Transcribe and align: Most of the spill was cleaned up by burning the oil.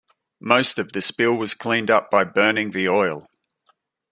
Most 0.39 0.79
of 0.79 0.93
the 0.93 1.01
spill 1.03 1.35
was 1.35 1.53
cleaned 1.53 1.91
up 1.91 2.09
by 2.09 2.23
burning 2.23 2.71
the 2.71 2.89
oil. 2.89 3.29